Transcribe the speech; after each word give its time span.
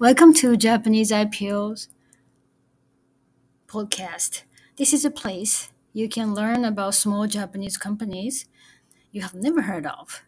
Welcome 0.00 0.32
to 0.40 0.56
Japanese 0.56 1.10
IPO's 1.10 1.88
podcast. 3.66 4.44
This 4.78 4.94
is 4.94 5.04
a 5.04 5.10
place 5.10 5.72
you 5.92 6.08
can 6.08 6.32
learn 6.32 6.64
about 6.64 6.94
small 6.94 7.26
Japanese 7.26 7.76
companies 7.76 8.46
you 9.12 9.20
have 9.20 9.34
never 9.34 9.60
heard 9.60 9.84
of, 9.84 10.22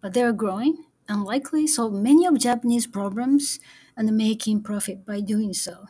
but 0.00 0.14
they 0.14 0.22
are 0.22 0.32
growing 0.32 0.84
and 1.08 1.24
likely 1.24 1.66
solve 1.66 1.92
many 1.92 2.24
of 2.24 2.38
Japanese 2.38 2.86
problems 2.86 3.58
and 3.96 4.16
making 4.16 4.62
profit 4.62 5.04
by 5.04 5.18
doing 5.18 5.54
so. 5.54 5.86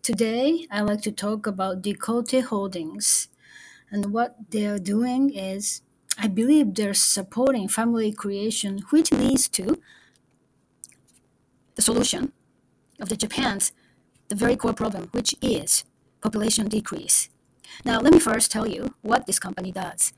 Today, 0.00 0.68
I 0.70 0.82
like 0.82 1.02
to 1.02 1.10
talk 1.10 1.48
about 1.48 1.82
Decollte 1.82 2.44
Holdings, 2.44 3.26
and 3.90 4.12
what 4.12 4.36
they 4.50 4.66
are 4.66 4.78
doing 4.78 5.34
is 5.34 5.82
I 6.16 6.28
believe 6.28 6.76
they're 6.76 6.94
supporting 6.94 7.66
family 7.66 8.12
creation, 8.12 8.84
which 8.90 9.10
leads 9.10 9.48
to 9.48 9.82
the 11.74 11.82
solution 11.82 12.32
of 13.02 13.08
the 13.08 13.16
Japan's 13.16 13.72
the 14.28 14.34
very 14.34 14.56
core 14.56 14.72
problem, 14.72 15.08
which 15.12 15.34
is 15.42 15.84
population 16.22 16.68
decrease. 16.68 17.28
Now, 17.84 18.00
let 18.00 18.12
me 18.12 18.20
first 18.20 18.50
tell 18.50 18.66
you 18.66 18.94
what 19.02 19.26
this 19.26 19.38
company 19.38 19.72
does. 19.72 20.12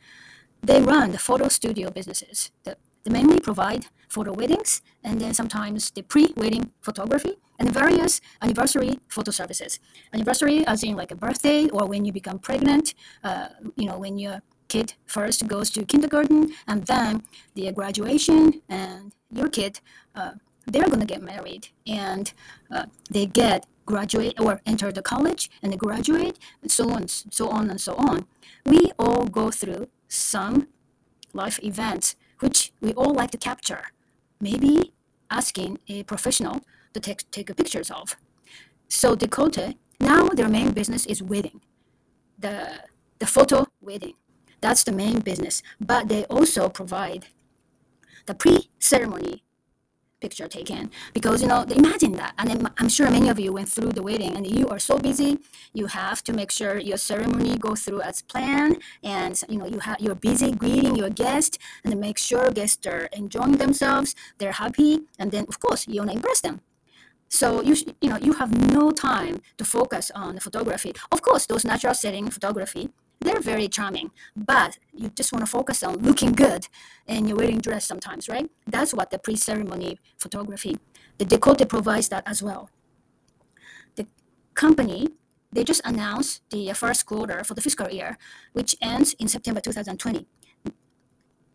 They 0.62 0.80
run 0.80 1.12
the 1.12 1.18
photo 1.18 1.48
studio 1.48 1.90
businesses. 1.90 2.50
The, 2.64 2.76
they 3.02 3.10
mainly 3.10 3.40
provide 3.40 3.86
photo 4.08 4.32
weddings 4.32 4.82
and 5.02 5.20
then 5.20 5.34
sometimes 5.34 5.90
the 5.90 6.02
pre-wedding 6.02 6.70
photography 6.80 7.34
and 7.58 7.70
various 7.70 8.20
anniversary 8.40 8.98
photo 9.08 9.30
services. 9.30 9.78
Anniversary, 10.12 10.66
as 10.66 10.82
in 10.82 10.96
like 10.96 11.10
a 11.10 11.16
birthday 11.16 11.68
or 11.68 11.86
when 11.86 12.04
you 12.04 12.12
become 12.12 12.38
pregnant, 12.38 12.94
uh, 13.22 13.48
you 13.76 13.86
know, 13.86 13.98
when 13.98 14.18
your 14.18 14.42
kid 14.68 14.94
first 15.06 15.46
goes 15.46 15.70
to 15.70 15.84
kindergarten 15.84 16.52
and 16.66 16.86
then 16.86 17.22
the 17.54 17.70
graduation 17.72 18.62
and 18.68 19.12
your 19.30 19.48
kid 19.48 19.80
uh, 20.14 20.32
they're 20.66 20.88
going 20.88 21.00
to 21.00 21.06
get 21.06 21.22
married 21.22 21.68
and 21.86 22.32
uh, 22.70 22.86
they 23.10 23.26
get 23.26 23.66
graduate 23.86 24.38
or 24.40 24.60
enter 24.64 24.90
the 24.90 25.02
college 25.02 25.50
and 25.62 25.72
they 25.72 25.76
graduate 25.76 26.38
and 26.62 26.70
so 26.70 26.90
on 26.90 27.06
so 27.08 27.48
on 27.48 27.70
and 27.70 27.80
so 27.80 27.94
on. 27.96 28.26
We 28.64 28.92
all 28.98 29.26
go 29.26 29.50
through 29.50 29.88
some 30.08 30.68
life 31.32 31.58
events 31.62 32.16
which 32.40 32.72
we 32.80 32.92
all 32.92 33.12
like 33.12 33.30
to 33.32 33.38
capture 33.38 33.84
maybe 34.40 34.92
asking 35.30 35.78
a 35.88 36.02
professional 36.04 36.60
to 36.92 37.00
take, 37.00 37.30
take 37.30 37.54
pictures 37.56 37.90
of. 37.90 38.16
So 38.88 39.14
Decollte 39.16 39.76
now 40.00 40.28
their 40.28 40.48
main 40.48 40.72
business 40.72 41.06
is 41.06 41.22
wedding 41.22 41.60
the 42.38 42.56
the 43.18 43.26
photo 43.26 43.66
wedding. 43.80 44.14
That's 44.60 44.84
the 44.84 44.92
main 44.92 45.20
business 45.20 45.62
but 45.80 46.08
they 46.08 46.24
also 46.24 46.68
provide 46.68 47.26
the 48.26 48.34
pre-ceremony 48.34 49.42
picture 50.24 50.48
taken. 50.58 50.82
Because 51.18 51.38
you 51.42 51.48
know 51.52 51.60
imagine 51.82 52.12
that. 52.20 52.32
And 52.38 52.48
i'm 52.80 52.90
sure 52.96 53.08
many 53.18 53.28
of 53.34 53.38
you 53.44 53.50
went 53.58 53.68
through 53.74 53.92
the 53.98 54.04
wedding 54.08 54.32
and 54.36 54.44
you 54.58 54.64
are 54.72 54.82
so 54.90 54.94
busy 55.10 55.32
you 55.80 55.86
have 56.00 56.18
to 56.26 56.32
make 56.40 56.50
sure 56.58 56.74
your 56.90 57.00
ceremony 57.10 57.52
goes 57.66 57.80
through 57.84 58.02
as 58.10 58.16
planned 58.32 58.76
and 59.16 59.34
you 59.52 59.58
know 59.60 59.68
you 59.74 59.80
have 59.86 59.98
you're 60.04 60.20
busy 60.30 60.50
greeting 60.62 60.94
your 61.02 61.10
guests 61.24 61.56
and 61.84 61.90
make 62.08 62.18
sure 62.28 62.44
guests 62.60 62.86
are 62.94 63.04
enjoying 63.20 63.56
themselves 63.64 64.08
they're 64.38 64.58
happy 64.64 64.92
and 65.20 65.28
then 65.34 65.44
of 65.52 65.56
course 65.64 65.80
you 65.88 65.98
want 66.00 66.10
to 66.10 66.16
impress 66.20 66.40
them. 66.46 66.56
So 67.40 67.46
you 67.68 67.74
you 68.02 68.10
know 68.10 68.20
you 68.26 68.32
have 68.40 68.50
no 68.78 68.84
time 68.90 69.34
to 69.58 69.64
focus 69.76 70.04
on 70.22 70.30
the 70.36 70.42
photography. 70.46 70.92
Of 71.14 71.20
course 71.28 71.44
those 71.50 71.64
natural 71.72 71.94
setting 72.04 72.24
photography 72.36 72.84
they're 73.20 73.40
very 73.40 73.68
charming, 73.68 74.10
but 74.36 74.78
you 74.92 75.08
just 75.10 75.32
want 75.32 75.44
to 75.44 75.50
focus 75.50 75.82
on 75.82 75.96
looking 75.96 76.32
good 76.32 76.68
in 77.06 77.26
your 77.26 77.36
wedding 77.38 77.58
dress 77.58 77.86
sometimes, 77.86 78.28
right? 78.28 78.50
That's 78.66 78.92
what 78.92 79.10
the 79.10 79.18
pre-ceremony 79.18 79.98
photography, 80.18 80.78
the 81.18 81.24
Decollte 81.24 81.68
provides 81.68 82.08
that 82.08 82.24
as 82.26 82.42
well. 82.42 82.70
The 83.96 84.06
company, 84.54 85.08
they 85.52 85.64
just 85.64 85.80
announced 85.84 86.42
the 86.50 86.72
first 86.74 87.06
quarter 87.06 87.44
for 87.44 87.54
the 87.54 87.62
fiscal 87.62 87.88
year, 87.88 88.18
which 88.52 88.76
ends 88.82 89.14
in 89.18 89.28
September 89.28 89.60
2020. 89.60 90.26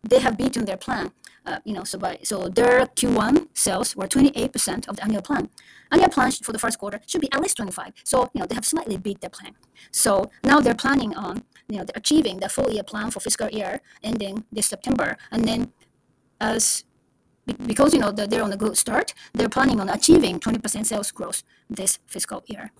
They 0.02 0.20
have 0.20 0.36
beaten 0.36 0.64
their 0.64 0.76
plan, 0.76 1.12
uh, 1.44 1.58
you 1.64 1.74
know, 1.74 1.84
so 1.84 1.98
by 1.98 2.18
so 2.22 2.48
their 2.48 2.86
Q1 2.86 3.48
sales 3.54 3.94
were 3.94 4.06
28% 4.06 4.88
of 4.88 4.96
the 4.96 5.04
annual 5.04 5.22
plan. 5.22 5.50
Annual 5.92 6.08
plan 6.10 6.30
for 6.32 6.52
the 6.52 6.58
first 6.58 6.78
quarter 6.78 7.00
should 7.06 7.20
be 7.20 7.32
at 7.32 7.40
least 7.40 7.56
25. 7.56 7.92
So, 8.04 8.30
you 8.32 8.40
know, 8.40 8.46
they 8.46 8.54
have 8.54 8.64
slightly 8.64 8.96
beat 8.96 9.20
their 9.20 9.30
plan. 9.30 9.52
So 9.90 10.30
now 10.42 10.60
they're 10.60 10.74
planning 10.74 11.14
on 11.16 11.44
you 11.68 11.78
know, 11.78 11.84
achieving 11.94 12.40
the 12.40 12.48
full 12.48 12.70
year 12.70 12.82
plan 12.82 13.10
for 13.10 13.20
fiscal 13.20 13.48
year 13.48 13.80
ending 14.02 14.44
this 14.50 14.66
September. 14.66 15.16
And 15.30 15.46
then 15.46 15.72
as 16.40 16.84
because 17.66 17.92
you 17.94 18.00
know 18.00 18.12
they're 18.12 18.42
on 18.42 18.52
a 18.52 18.56
good 18.56 18.76
start, 18.76 19.14
they're 19.34 19.48
planning 19.48 19.80
on 19.80 19.88
achieving 19.88 20.38
20% 20.40 20.86
sales 20.86 21.10
growth 21.10 21.42
this 21.68 21.98
fiscal 22.06 22.42
year. 22.46 22.72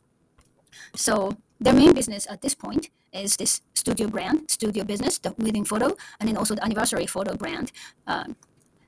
So 0.94 1.36
their 1.58 1.74
main 1.74 1.92
business 1.92 2.26
at 2.30 2.42
this 2.42 2.54
point 2.54 2.90
is 3.12 3.36
this 3.36 3.62
studio 3.74 4.08
brand, 4.08 4.50
studio 4.50 4.84
business, 4.84 5.18
the 5.18 5.34
wedding 5.38 5.64
photo, 5.64 5.96
and 6.18 6.28
then 6.28 6.36
also 6.36 6.54
the 6.54 6.64
anniversary 6.64 7.06
photo 7.06 7.34
brand. 7.36 7.72
Um, 8.06 8.36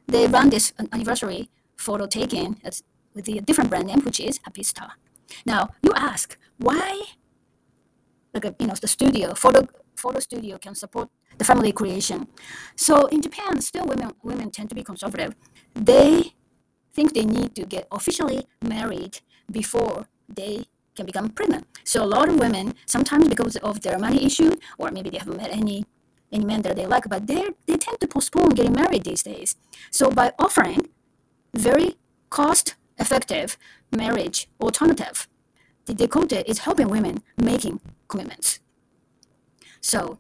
they 0.07 0.27
run 0.27 0.51
this 0.51 0.73
anniversary 0.93 1.51
photo 1.77 2.07
taking 2.07 2.61
with 3.15 3.25
the 3.25 3.41
different 3.41 3.71
brand 3.71 3.87
name, 3.87 4.01
which 4.01 4.21
is 4.21 4.39
Hapista. 4.41 4.91
Now 5.47 5.71
you 5.83 5.93
ask 5.95 6.37
why, 6.59 7.03
like 8.35 8.45
a, 8.45 8.55
you 8.59 8.67
know, 8.67 8.75
the 8.75 8.89
studio 8.89 9.35
photo 9.35 9.67
photo 9.97 10.21
studio 10.21 10.59
can 10.59 10.75
support 10.75 11.09
the 11.39 11.45
family 11.45 11.73
creation. 11.73 12.27
So 12.77 13.07
in 13.07 13.23
Japan, 13.23 13.61
still 13.61 13.87
women 13.87 14.13
women 14.23 14.51
tend 14.51 14.69
to 14.71 14.75
be 14.75 14.83
conservative. 14.83 15.35
They 15.75 16.35
think 16.93 17.15
they 17.15 17.25
need 17.25 17.55
to 17.57 17.65
get 17.65 17.87
officially 17.91 18.47
married 18.63 19.21
before 19.51 20.07
they 20.29 20.67
can 20.95 21.07
become 21.07 21.31
pregnant. 21.31 21.67
So 21.85 22.03
a 22.03 22.07
lot 22.07 22.29
of 22.29 22.39
women, 22.39 22.75
sometimes 22.87 23.29
because 23.29 23.57
of 23.57 23.81
their 23.81 23.99
money 23.99 24.25
issue, 24.25 24.57
or 24.79 24.91
maybe 24.91 25.11
they 25.11 25.19
haven't 25.19 25.37
met 25.37 25.51
any 25.51 25.87
any 26.31 26.47
man 26.47 26.63
that 26.63 26.77
they 26.77 26.87
like, 26.87 27.05
but 27.09 27.27
they 27.27 27.51
they 27.67 27.77
tend 27.77 28.01
to 28.01 28.07
postpone 28.07 28.51
getting 28.51 28.73
married 28.73 29.05
these 29.05 29.23
days. 29.23 29.57
So 29.91 30.11
by 30.11 30.33
offering 30.39 30.89
very 31.55 31.97
cost 32.31 32.75
effective 32.99 33.59
marriage 33.91 34.49
alternative, 34.61 35.29
the 35.87 35.95
Decollte 35.95 36.43
is 36.47 36.61
helping 36.61 36.89
women 36.89 37.23
making 37.37 37.81
commitments. 38.09 38.61
So 39.81 40.19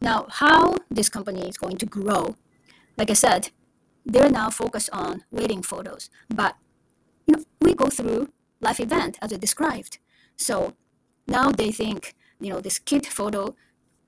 now 0.00 0.26
how 0.30 0.76
this 0.90 1.08
company 1.08 1.48
is 1.48 1.58
going 1.58 1.78
to 1.78 1.86
grow, 1.86 2.36
like 2.96 3.10
I 3.10 3.14
said, 3.14 3.50
they're 4.06 4.30
now 4.30 4.50
focused 4.50 4.90
on 4.92 5.24
wedding 5.30 5.62
photos, 5.62 6.10
but 6.28 6.56
you 7.26 7.36
know, 7.36 7.44
we 7.60 7.74
go 7.74 7.88
through 7.88 8.30
life 8.60 8.80
event 8.80 9.18
as 9.22 9.32
I 9.32 9.36
described. 9.36 9.98
So 10.36 10.74
now 11.26 11.50
they 11.50 11.70
think, 11.70 12.14
you 12.40 12.50
know, 12.50 12.60
this 12.60 12.78
kid 12.78 13.06
photo, 13.06 13.54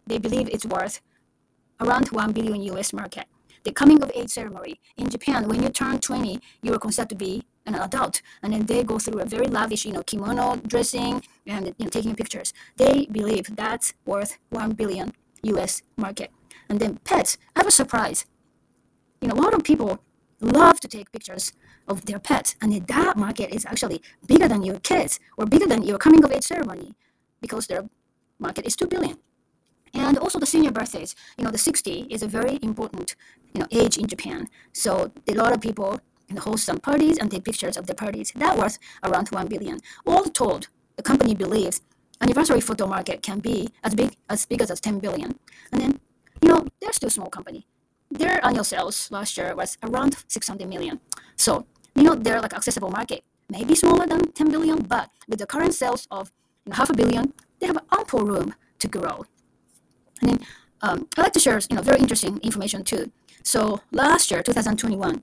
they 0.07 0.19
believe 0.19 0.49
it's 0.49 0.67
worth 0.67 1.01
around 1.81 2.09
1 2.09 2.33
billion 2.33 2.63
US 2.75 2.93
market. 2.93 3.27
The 3.63 3.73
coming 3.73 4.03
of 4.03 4.11
age 4.15 4.31
ceremony 4.31 4.81
in 4.97 5.11
Japan, 5.11 5.47
when 5.49 5.63
you 5.63 5.69
turn 5.69 5.99
20, 5.99 6.41
you 6.63 6.73
are 6.73 6.79
considered 6.79 7.11
to 7.11 7.15
be 7.15 7.45
an 7.67 7.75
adult, 7.75 8.23
and 8.43 8.55
then 8.55 8.65
they 8.65 8.83
go 8.83 8.99
through 8.99 9.21
a 9.21 9.27
very 9.27 9.47
lavish, 9.47 9.85
you 9.85 9.93
know, 9.93 10.03
kimono 10.03 10.57
dressing 10.67 11.23
and 11.47 11.67
you 11.79 11.85
know, 11.85 11.91
taking 11.91 12.15
pictures. 12.15 12.55
They 12.77 13.07
believe 13.13 13.55
that's 13.55 13.93
worth 14.07 14.39
one 14.49 14.73
billion 14.73 15.13
U.S. 15.43 15.83
market. 15.97 16.31
And 16.69 16.81
then 16.81 17.01
pets. 17.05 17.37
I 17.55 17.63
was 17.63 17.75
surprised. 17.75 18.25
You 19.21 19.29
know, 19.29 19.35
a 19.35 19.43
lot 19.43 19.53
of 19.53 19.63
people 19.63 20.01
love 20.41 20.81
to 20.81 20.89
take 20.89 21.13
pictures 21.13 21.53
of 21.89 22.07
their 22.07 22.19
pets, 22.19 22.57
and 22.61 22.73
that 22.73 23.17
market 23.17 23.55
is 23.55 23.67
actually 23.67 24.03
bigger 24.27 24.49
than 24.49 24.63
your 24.63 24.79
kids 24.81 25.21
or 25.37 25.47
bigger 25.47 25.67
than 25.67 25.83
your 25.83 25.99
coming 25.99 26.25
of 26.25 26.33
age 26.33 26.45
ceremony 26.45 26.95
because 27.41 27.67
their 27.67 27.89
market 28.39 28.67
is 28.67 28.77
two 28.77 28.87
billion. 28.87 29.19
And 29.93 30.19
also 30.19 30.39
the 30.39 30.47
senior 30.47 30.71
birthdays. 30.71 31.17
You 31.37 31.45
know, 31.45 31.51
the 31.51 31.59
60 31.59 32.07
is 32.11 32.23
a 32.23 32.29
very 32.29 32.59
important, 32.63 33.17
you 33.53 33.61
know, 33.61 33.67
age 33.73 33.99
in 33.99 34.07
Japan. 34.07 34.47
So 34.73 35.11
a 35.27 35.35
lot 35.35 35.53
of 35.53 35.61
people 35.61 36.01
and 36.29 36.39
host 36.39 36.65
some 36.65 36.79
parties 36.79 37.19
and 37.19 37.31
take 37.31 37.45
pictures 37.45 37.77
of 37.77 37.87
the 37.87 37.95
parties. 37.95 38.33
That 38.37 38.57
worth 38.57 38.79
around 39.03 39.29
1 39.29 39.49
billion. 39.49 39.81
All 40.07 40.25
told, 40.25 40.69
the 40.97 41.03
company 41.03 41.35
believes 41.35 41.81
anniversary 42.21 42.61
photo 42.61 42.87
market 42.87 43.23
can 43.23 43.41
be 43.41 43.69
as 43.83 43.95
big 43.95 44.15
as 44.29 44.47
big 44.47 44.61
as 44.61 44.81
10 44.81 45.01
billion. 45.01 45.39
And 45.73 45.81
then, 45.81 46.01
you 46.43 46.49
know, 46.49 46.67
they're 46.81 46.93
still 46.93 47.09
a 47.09 47.11
small 47.11 47.29
company. 47.29 47.67
Their 48.11 48.45
annual 48.45 48.65
sales 48.65 49.11
last 49.11 49.37
year 49.37 49.55
was 49.55 49.79
around 49.83 50.25
600 50.29 50.69
million. 50.69 51.01
So, 51.37 51.67
you 51.95 52.03
know, 52.03 52.15
they're 52.15 52.41
like 52.41 52.55
accessible 52.55 52.91
market. 52.91 53.23
Maybe 53.49 53.75
smaller 53.75 54.07
than 54.07 54.33
10 54.33 54.51
billion, 54.51 54.83
but 54.83 55.11
with 55.29 55.39
the 55.39 55.47
current 55.47 55.75
sales 55.75 56.07
of 56.11 56.33
you 56.65 56.71
know, 56.71 56.77
half 56.77 56.91
a 56.91 56.95
billion, 56.95 57.33
they 57.61 57.67
have 57.67 57.79
ample 57.93 58.25
room 58.25 58.55
to 58.79 58.89
grow. 58.89 59.25
And 60.21 60.31
then 60.31 60.47
um, 60.83 61.09
I'd 61.17 61.23
like 61.23 61.33
to 61.33 61.41
share, 61.41 61.59
you 61.69 61.77
know, 61.77 61.83
very 61.83 61.99
interesting 61.99 62.39
information 62.43 62.85
too. 62.85 63.11
So 63.43 63.81
last 63.93 64.31
year, 64.31 64.43
2021, 64.43 65.23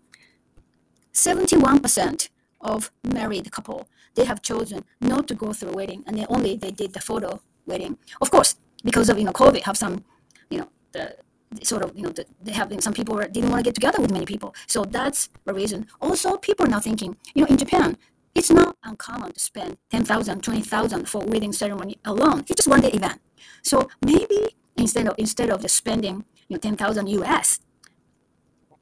71% 1.14 2.30
of 2.62 2.92
married 3.04 3.52
couple 3.52 3.88
they 4.16 4.26
have 4.26 4.42
chosen 4.42 4.84
not 5.00 5.28
to 5.28 5.36
go 5.36 5.54
through 5.54 5.74
wedding 5.74 6.04
and 6.08 6.18
then 6.18 6.26
only 6.30 6.56
they 6.56 6.72
did 6.72 6.94
the 6.94 7.00
photo 7.00 7.40
wedding 7.66 7.98
of 8.22 8.32
course 8.32 8.56
because 8.84 9.10
of 9.10 9.18
you 9.18 9.24
know 9.24 9.32
covid 9.32 9.62
have 9.62 9.78
some 9.78 10.04
you 10.50 10.58
know 10.60 10.68
the 10.92 11.16
sort 11.64 11.84
of 11.84 11.96
you 11.96 12.04
know 12.04 12.14
they 12.42 12.52
have 12.52 12.74
some 12.84 12.94
people 12.94 13.16
didn't 13.18 13.50
want 13.50 13.64
to 13.64 13.68
get 13.68 13.76
together 13.76 14.02
with 14.02 14.12
many 14.12 14.26
people 14.26 14.54
so 14.68 14.84
that's 14.84 15.30
the 15.46 15.54
reason 15.54 15.88
also 16.02 16.38
people 16.38 16.66
are 16.66 16.70
now 16.70 16.80
thinking 16.80 17.16
you 17.34 17.42
know 17.42 17.48
in 17.48 17.58
japan 17.58 17.98
it's 18.38 18.52
not 18.52 18.78
uncommon 18.84 19.34
to 19.34 19.40
spend 19.40 19.78
10,000, 19.90 20.44
20,000 20.44 21.10
for 21.10 21.26
wedding 21.26 21.52
ceremony 21.52 21.98
alone. 22.06 22.42
It's 22.42 22.58
just 22.58 22.68
one 22.68 22.82
day 22.82 22.92
event. 22.92 23.20
So 23.64 23.90
maybe 24.06 24.56
instead 24.78 25.08
of 25.08 25.16
instead 25.18 25.50
of 25.50 25.62
just 25.62 25.76
spending 25.76 26.24
you 26.48 26.56
know 26.56 26.60
10,000 26.60 27.08
US, 27.08 27.60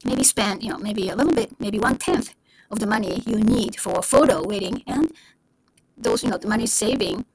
maybe 0.03 0.25
spend 0.25 0.61
you 0.61 0.69
know 0.69 0.77
maybe 0.77 1.07
a 1.07 1.15
little 1.15 1.31
bit, 1.31 1.57
maybe 1.57 1.79
one 1.79 1.95
tenth 1.95 2.35
of 2.69 2.79
the 2.79 2.85
money 2.85 3.23
you 3.25 3.38
need 3.38 3.79
for 3.79 3.97
a 3.97 4.01
photo 4.01 4.45
wedding, 4.45 4.83
and 4.88 5.13
those 5.97 6.21
you 6.21 6.29
know 6.29 6.38
the 6.38 6.50
money 6.50 6.68
saving, 6.68 7.25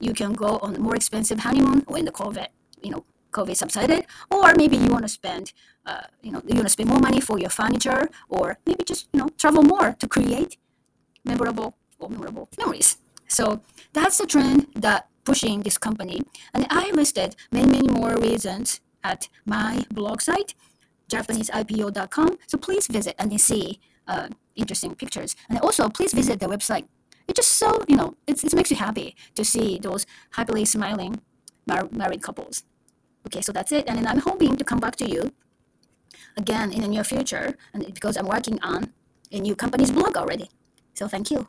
you 0.00 0.14
can 0.14 0.32
go 0.32 0.58
on 0.62 0.76
a 0.76 0.78
more 0.78 0.96
expensive 0.96 1.40
honeymoon 1.40 1.84
when 1.88 2.06
the 2.06 2.12
COVID 2.12 2.46
you 2.82 2.90
know 2.90 3.04
COVID 3.32 3.56
subsided, 3.56 4.06
or 4.30 4.54
maybe 4.54 4.76
you 4.76 4.88
want 4.88 5.04
to 5.04 5.08
spend 5.08 5.52
uh, 5.86 6.04
you 6.22 6.32
know 6.32 6.42
you 6.46 6.54
want 6.54 6.66
to 6.66 6.70
spend 6.70 6.88
more 6.88 7.00
money 7.00 7.20
for 7.20 7.38
your 7.38 7.50
furniture, 7.50 8.08
or 8.28 8.58
maybe 8.66 8.84
just 8.84 9.08
you 9.12 9.20
know 9.20 9.28
travel 9.38 9.62
more 9.62 9.94
to 9.98 10.06
create 10.08 10.56
memorable 11.24 11.76
or 11.98 12.08
memorable 12.08 12.48
memories. 12.58 12.98
So 13.28 13.62
that's 13.92 14.18
the 14.18 14.26
trend 14.26 14.68
that 14.76 15.08
pushing 15.24 15.62
this 15.62 15.76
company. 15.76 16.22
And 16.54 16.66
I 16.70 16.90
listed 16.92 17.36
many, 17.50 17.66
many 17.66 17.88
more 17.88 18.16
reasons 18.16 18.80
at 19.02 19.28
my 19.44 19.84
blog 19.90 20.20
site, 20.20 20.54
JapaneseIPO.com. 21.10 22.38
So 22.46 22.58
please 22.58 22.86
visit 22.86 23.14
and 23.18 23.38
see 23.40 23.80
uh, 24.08 24.28
interesting 24.54 24.94
pictures. 24.94 25.36
And 25.48 25.58
also, 25.58 25.88
please 25.88 26.12
visit 26.14 26.40
the 26.40 26.46
website. 26.46 26.86
It's 27.28 27.36
just 27.36 27.52
so, 27.52 27.84
you 27.88 27.96
know, 27.96 28.14
it's, 28.26 28.44
it 28.44 28.54
makes 28.54 28.70
you 28.70 28.76
happy 28.76 29.16
to 29.34 29.44
see 29.44 29.78
those 29.80 30.06
happily 30.30 30.64
smiling 30.64 31.20
mar- 31.66 31.88
married 31.90 32.22
couples. 32.22 32.62
Okay, 33.26 33.40
so 33.40 33.52
that's 33.52 33.72
it. 33.72 33.84
And 33.88 33.98
then 33.98 34.06
I'm 34.06 34.20
hoping 34.20 34.56
to 34.56 34.64
come 34.64 34.78
back 34.78 34.96
to 34.96 35.10
you 35.10 35.32
again 36.36 36.72
in 36.72 36.80
the 36.80 36.88
near 36.88 37.04
future 37.04 37.56
and 37.74 37.84
because 37.92 38.16
I'm 38.16 38.26
working 38.26 38.60
on 38.62 38.92
a 39.32 39.40
new 39.40 39.56
company's 39.56 39.90
blog 39.90 40.16
already. 40.16 40.50
So 40.94 41.08
thank 41.08 41.30
you. 41.30 41.48